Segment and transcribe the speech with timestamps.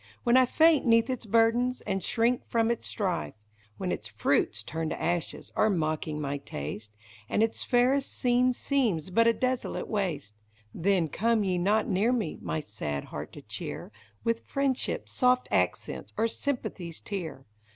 [0.23, 3.35] When I faint 'neath its burdens, and shrink from its strife.
[3.77, 6.95] When its fruits, turned to ashes, are mocking my taste.
[7.29, 10.33] And its fairest scene seems but a desolate waste,
[10.73, 11.03] THE HORSEBACK RIDE.
[11.03, 13.91] 5 Then come ye not near me, my sad heart to cheer
[14.23, 17.45] With friendship's soft accents or sympathy's tear.